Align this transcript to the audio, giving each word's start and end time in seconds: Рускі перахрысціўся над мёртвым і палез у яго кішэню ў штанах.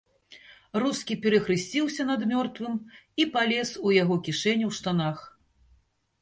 Рускі 0.83 1.17
перахрысціўся 1.25 2.03
над 2.11 2.21
мёртвым 2.31 2.79
і 3.23 3.27
палез 3.37 3.69
у 3.91 3.93
яго 4.01 4.15
кішэню 4.29 4.65
ў 4.71 4.81
штанах. 4.81 5.17